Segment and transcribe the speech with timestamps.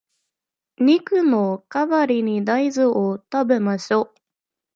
[0.79, 4.15] 肉の代わりに大豆を食べましょう